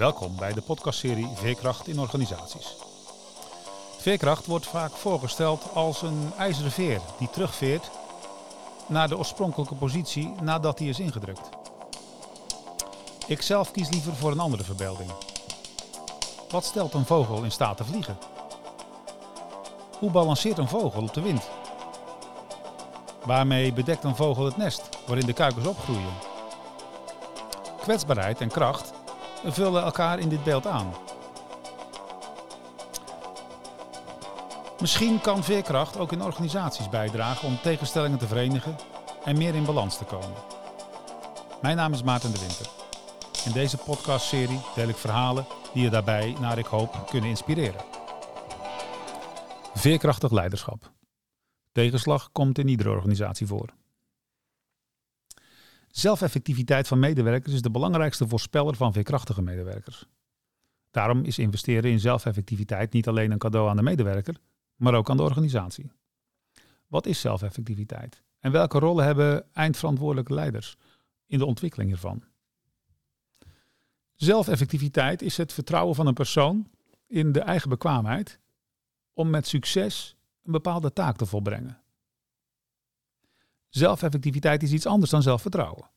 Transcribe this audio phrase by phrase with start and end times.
[0.00, 2.76] Welkom bij de podcastserie Veerkracht in organisaties.
[3.98, 7.90] Veerkracht wordt vaak voorgesteld als een ijzeren veer die terugveert
[8.86, 11.48] naar de oorspronkelijke positie nadat die is ingedrukt.
[13.26, 15.10] Ik zelf kies liever voor een andere verbeelding.
[16.50, 18.18] Wat stelt een vogel in staat te vliegen?
[19.98, 21.48] Hoe balanceert een vogel op de wind?
[23.24, 26.14] Waarmee bedekt een vogel het nest waarin de kuikens opgroeien?
[27.80, 28.92] Kwetsbaarheid en kracht
[29.44, 30.92] vullen elkaar in dit beeld aan.
[34.80, 38.76] Misschien kan veerkracht ook in organisaties bijdragen om tegenstellingen te verenigen
[39.24, 40.36] en meer in balans te komen.
[41.62, 42.66] Mijn naam is Maarten de Winter.
[43.44, 47.80] In deze podcastserie deel ik verhalen die je daarbij, naar ik hoop, kunnen inspireren.
[49.74, 50.92] Veerkrachtig leiderschap.
[51.72, 53.79] Tegenslag komt in iedere organisatie voor.
[55.90, 60.06] Zelfeffectiviteit van medewerkers is de belangrijkste voorspeller van veerkrachtige medewerkers.
[60.90, 64.36] Daarom is investeren in zelfeffectiviteit niet alleen een cadeau aan de medewerker,
[64.76, 65.90] maar ook aan de organisatie.
[66.86, 70.76] Wat is zelfeffectiviteit en welke rollen hebben eindverantwoordelijke leiders
[71.26, 72.24] in de ontwikkeling hiervan?
[74.14, 76.70] Zelfeffectiviteit is het vertrouwen van een persoon
[77.06, 78.40] in de eigen bekwaamheid
[79.12, 81.79] om met succes een bepaalde taak te volbrengen.
[83.70, 85.90] Zelfeffectiviteit is iets anders dan zelfvertrouwen.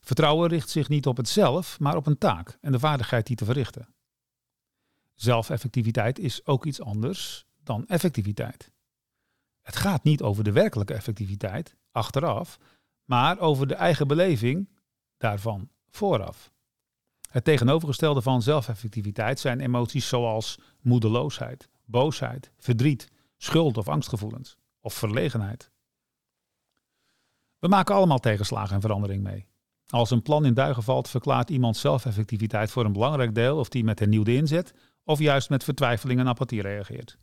[0.00, 3.36] Vertrouwen richt zich niet op het zelf, maar op een taak en de vaardigheid die
[3.36, 3.94] te verrichten.
[5.14, 8.72] Zelfeffectiviteit is ook iets anders dan effectiviteit.
[9.62, 12.58] Het gaat niet over de werkelijke effectiviteit, achteraf,
[13.04, 14.68] maar over de eigen beleving
[15.16, 16.52] daarvan vooraf.
[17.30, 25.70] Het tegenovergestelde van zelfeffectiviteit zijn emoties zoals moedeloosheid, boosheid, verdriet, schuld of angstgevoelens of verlegenheid.
[27.66, 29.46] We maken allemaal tegenslagen en verandering mee.
[29.88, 33.84] Als een plan in duigen valt, verklaart iemand zelfeffectiviteit voor een belangrijk deel of die
[33.84, 34.74] met hernieuwde inzet
[35.04, 37.18] of juist met vertwijfeling en apathie reageert.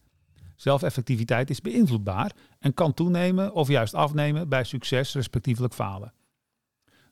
[0.55, 6.13] Zelfeffectiviteit is beïnvloedbaar en kan toenemen of juist afnemen bij succes respectievelijk falen.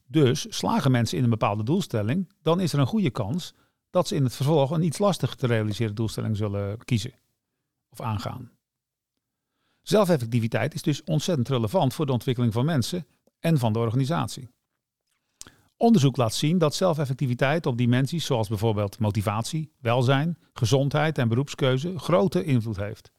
[0.08, 3.54] Dus slagen mensen in een bepaalde doelstelling, dan is er een goede kans
[3.90, 7.14] dat ze in het vervolg een iets lastiger te realiseren doelstelling zullen kiezen
[7.90, 8.52] of aangaan.
[9.82, 13.06] Zelfeffectiviteit is dus ontzettend relevant voor de ontwikkeling van mensen
[13.42, 14.50] en van de organisatie.
[15.78, 22.44] Onderzoek laat zien dat zelfeffectiviteit op dimensies zoals bijvoorbeeld motivatie, welzijn, gezondheid en beroepskeuze grote
[22.44, 23.12] invloed heeft.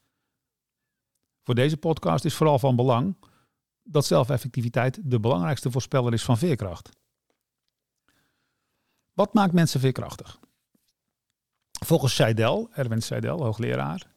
[1.42, 3.16] Voor deze podcast is vooral van belang
[3.82, 6.90] dat zelfeffectiviteit de belangrijkste voorspeller is van veerkracht.
[9.12, 10.40] Wat maakt mensen veerkrachtig?
[11.84, 14.12] Volgens Seidel, Erwin Seidel, hoogleraar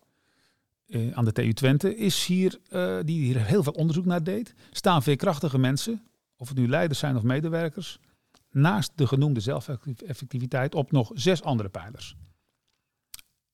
[0.87, 4.53] eh, aan de TU Twente, is hier, uh, die hier heel veel onderzoek naar deed,
[4.71, 6.07] staan veerkrachtige mensen,
[6.37, 7.99] of het nu leiders zijn of medewerkers,
[8.51, 12.15] naast de genoemde zelfeffectiviteit op nog zes andere pijlers.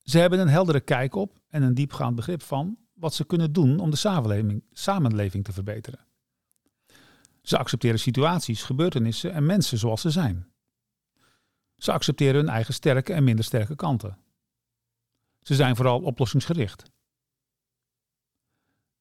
[0.04, 3.80] Ze hebben een heldere kijk op en een diepgaand begrip van wat ze kunnen doen
[3.80, 6.00] om de samenleving, samenleving te verbeteren.
[7.42, 10.48] Ze accepteren situaties, gebeurtenissen en mensen zoals ze zijn.
[11.78, 14.18] Ze accepteren hun eigen sterke en minder sterke kanten.
[15.42, 16.84] Ze zijn vooral oplossingsgericht.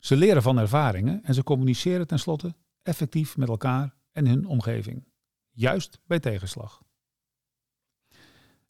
[0.00, 5.09] Ze leren van ervaringen en ze communiceren tenslotte effectief met elkaar en hun omgeving,
[5.50, 6.83] juist bij tegenslag.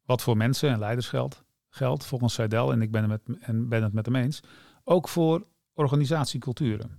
[0.02, 3.68] Wat voor mensen en leiders geldt, geldt volgens Seidel, en ik ben het met, en
[3.68, 4.40] met hem eens,
[4.84, 6.98] ook voor organisatieculturen.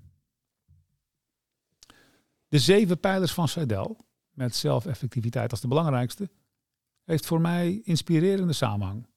[2.48, 6.30] De zeven pijlers van Seidel, met zelfeffectiviteit als de belangrijkste,
[7.04, 9.08] heeft voor mij inspirerende samenhang.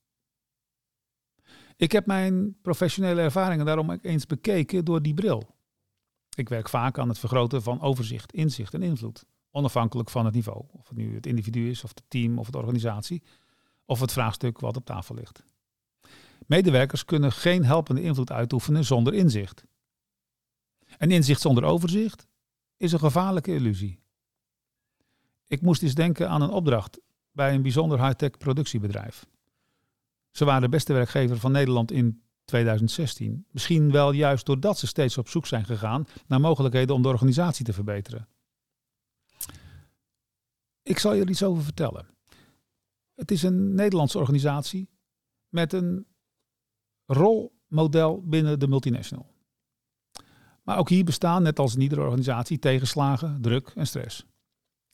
[1.75, 5.55] Ik heb mijn professionele ervaringen daarom eens bekeken door die bril.
[6.35, 10.65] Ik werk vaak aan het vergroten van overzicht, inzicht en invloed, onafhankelijk van het niveau.
[10.71, 13.23] Of het nu het individu is, of het team, of de organisatie,
[13.85, 15.43] of het vraagstuk wat op tafel ligt.
[16.47, 19.65] Medewerkers kunnen geen helpende invloed uitoefenen zonder inzicht.
[20.97, 22.27] En inzicht zonder overzicht
[22.77, 23.99] is een gevaarlijke illusie.
[25.47, 26.99] Ik moest eens denken aan een opdracht
[27.31, 29.25] bij een bijzonder high-tech productiebedrijf.
[30.35, 33.45] Ze waren de beste werkgever van Nederland in 2016.
[33.51, 37.65] Misschien wel juist doordat ze steeds op zoek zijn gegaan naar mogelijkheden om de organisatie
[37.65, 38.27] te verbeteren.
[40.83, 42.07] Ik zal je er iets over vertellen.
[43.13, 44.89] Het is een Nederlandse organisatie
[45.49, 46.07] met een
[47.05, 49.33] rolmodel binnen de multinational.
[50.63, 54.25] Maar ook hier bestaan, net als in iedere organisatie, tegenslagen, druk en stress.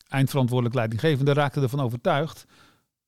[0.08, 2.46] Eindverantwoordelijk leidinggevende raakten ervan overtuigd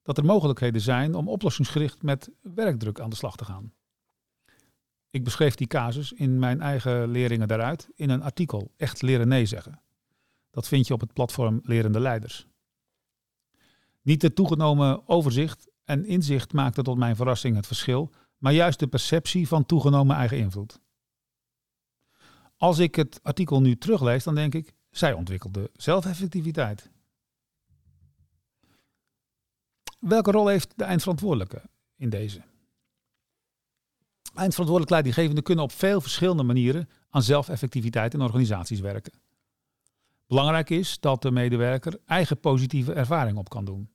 [0.03, 3.73] dat er mogelijkheden zijn om oplossingsgericht met werkdruk aan de slag te gaan.
[5.09, 9.45] Ik beschreef die casus in mijn eigen leringen daaruit in een artikel Echt leren nee
[9.45, 9.81] zeggen.
[10.49, 12.47] Dat vind je op het platform Lerende Leiders.
[14.01, 18.87] Niet het toegenomen overzicht en inzicht maakte tot mijn verrassing het verschil, maar juist de
[18.87, 20.79] perceptie van toegenomen eigen invloed.
[22.57, 26.91] Als ik het artikel nu teruglees, dan denk ik, zij ontwikkelde zelfeffectiviteit.
[30.03, 31.61] Welke rol heeft de eindverantwoordelijke
[31.95, 32.41] in deze?
[34.33, 39.13] Eindverantwoordelijk leidinggevenden kunnen op veel verschillende manieren aan zelfeffectiviteit in organisaties werken.
[40.27, 43.89] Belangrijk is dat de medewerker eigen positieve ervaring op kan doen.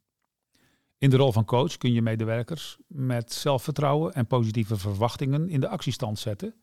[0.98, 5.68] In de rol van coach kun je medewerkers met zelfvertrouwen en positieve verwachtingen in de
[5.68, 6.54] actiestand zetten.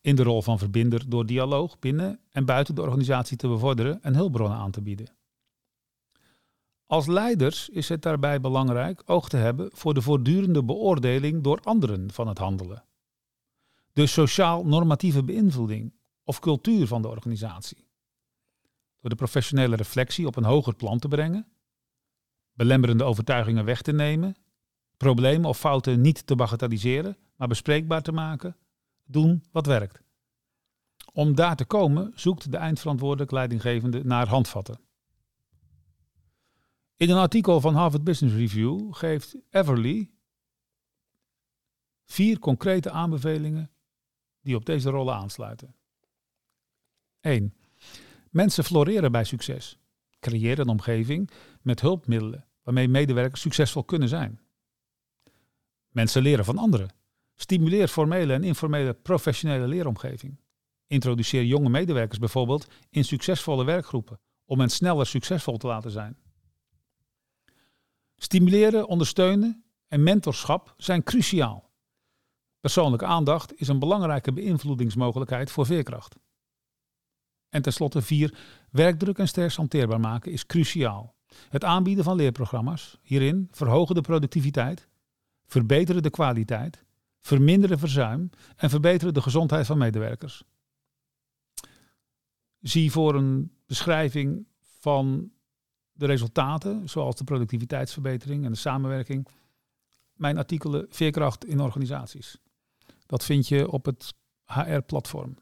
[0.00, 4.14] In de rol van verbinder door dialoog binnen en buiten de organisatie te bevorderen en
[4.14, 5.08] hulpbronnen aan te bieden.
[6.86, 12.12] Als leiders is het daarbij belangrijk oog te hebben voor de voortdurende beoordeling door anderen
[12.12, 12.84] van het handelen.
[13.92, 15.94] De sociaal-normatieve beïnvloeding
[16.24, 17.88] of cultuur van de organisatie.
[19.00, 21.46] Door de professionele reflectie op een hoger plan te brengen,
[22.52, 24.36] belemmerende overtuigingen weg te nemen,
[24.96, 28.56] problemen of fouten niet te bagatelliseren, maar bespreekbaar te maken,
[29.04, 30.02] doen wat werkt.
[31.12, 34.80] Om daar te komen zoekt de eindverantwoordelijk leidinggevende naar handvatten.
[36.96, 40.10] In een artikel van Harvard Business Review geeft Everly
[42.04, 43.70] vier concrete aanbevelingen
[44.40, 45.74] die op deze rollen aansluiten.
[47.20, 47.54] 1.
[48.30, 49.78] Mensen floreren bij succes.
[50.20, 51.30] Creëer een omgeving
[51.62, 54.40] met hulpmiddelen waarmee medewerkers succesvol kunnen zijn.
[55.88, 56.94] Mensen leren van anderen.
[57.34, 60.40] Stimuleer formele en informele professionele leeromgeving.
[60.86, 66.23] Introduceer jonge medewerkers bijvoorbeeld in succesvolle werkgroepen om hen sneller succesvol te laten zijn.
[68.16, 71.72] Stimuleren, ondersteunen en mentorschap zijn cruciaal.
[72.60, 76.16] Persoonlijke aandacht is een belangrijke beïnvloedingsmogelijkheid voor veerkracht.
[77.48, 78.38] En tenslotte vier,
[78.70, 81.14] werkdruk en stress hanteerbaar maken is cruciaal.
[81.48, 84.88] Het aanbieden van leerprogramma's hierin verhogen de productiviteit,
[85.46, 86.84] verbeteren de kwaliteit,
[87.20, 90.42] verminderen verzuim en verbeteren de gezondheid van medewerkers.
[92.60, 94.46] Zie voor een beschrijving
[94.78, 95.32] van
[95.94, 99.28] de resultaten, zoals de productiviteitsverbetering en de samenwerking,
[100.12, 102.38] mijn artikelen Veerkracht in organisaties.
[103.06, 104.14] Dat vind je op het
[104.44, 105.36] HR-platform.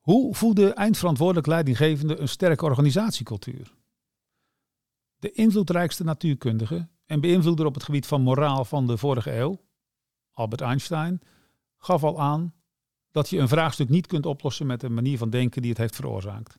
[0.00, 3.74] Hoe voeden eindverantwoordelijk leidinggevende een sterke organisatiecultuur?
[5.18, 9.60] De invloedrijkste natuurkundige en beïnvloeder op het gebied van moraal van de vorige eeuw,
[10.32, 11.20] Albert Einstein,
[11.76, 12.54] gaf al aan
[13.18, 15.94] dat je een vraagstuk niet kunt oplossen met een manier van denken die het heeft
[15.94, 16.58] veroorzaakt.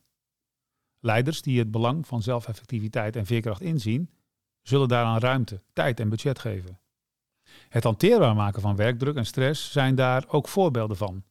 [1.00, 4.10] Leiders die het belang van zelfeffectiviteit en veerkracht inzien,
[4.62, 6.80] zullen daaraan ruimte, tijd en budget geven.
[7.70, 11.24] Het hanteerbaar maken van werkdruk en stress zijn daar ook voorbeelden van,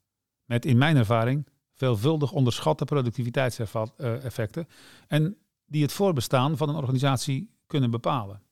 [0.44, 4.68] met in mijn ervaring veelvuldig onderschatte productiviteitseffecten
[5.06, 5.36] en
[5.66, 8.42] die het voorbestaan van een organisatie kunnen bepalen.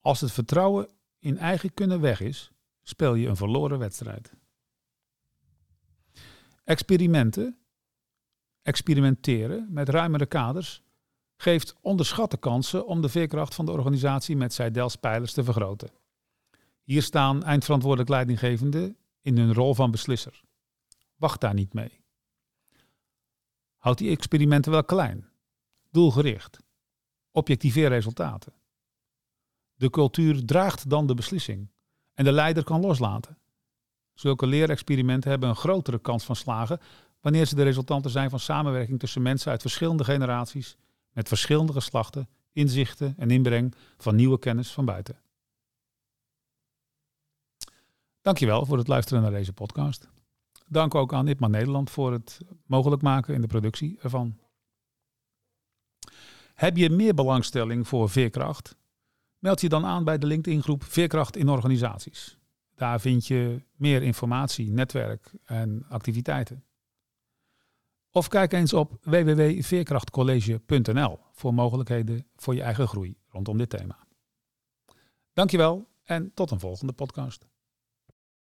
[0.00, 0.88] Als het vertrouwen
[1.18, 4.32] in eigen kunnen weg is, speel je een verloren wedstrijd.
[6.64, 7.58] Experimenten,
[8.62, 10.82] experimenteren met ruimere kaders,
[11.36, 15.90] geeft onderschatte kansen om de veerkracht van de organisatie met zijdelspijlers te vergroten.
[16.82, 20.42] Hier staan eindverantwoordelijk leidinggevenden in hun rol van beslisser.
[21.16, 22.02] Wacht daar niet mee.
[23.76, 25.28] Houd die experimenten wel klein,
[25.90, 26.58] doelgericht.
[27.30, 28.52] Objectiveer resultaten.
[29.74, 31.70] De cultuur draagt dan de beslissing
[32.14, 33.38] en de leider kan loslaten.
[34.14, 36.80] Zulke leerexperimenten hebben een grotere kans van slagen
[37.20, 40.76] wanneer ze de resultanten zijn van samenwerking tussen mensen uit verschillende generaties,
[41.12, 45.18] met verschillende geslachten, inzichten en inbreng van nieuwe kennis van buiten.
[48.20, 50.08] Dankjewel voor het luisteren naar deze podcast.
[50.66, 54.38] Dank ook aan IPMA Nederland voor het mogelijk maken in de productie ervan.
[56.54, 58.76] Heb je meer belangstelling voor veerkracht?
[59.38, 62.38] Meld je dan aan bij de LinkedIn-groep Veerkracht in Organisaties.
[62.74, 66.64] Daar vind je meer informatie, netwerk en activiteiten.
[68.10, 74.06] Of kijk eens op www.veerkrachtcollege.nl voor mogelijkheden voor je eigen groei rondom dit thema.
[75.32, 77.46] Dankjewel en tot een volgende podcast.